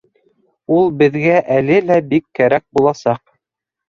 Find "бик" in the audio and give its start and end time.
2.13-2.25